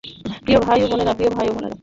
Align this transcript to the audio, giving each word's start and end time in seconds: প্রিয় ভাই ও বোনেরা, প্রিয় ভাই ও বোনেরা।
প্রিয় 0.43 0.59
ভাই 0.59 0.79
ও 0.83 0.87
বোনেরা, 0.87 1.13
প্রিয় 1.13 1.31
ভাই 1.31 1.47
ও 1.49 1.53
বোনেরা। 1.53 1.77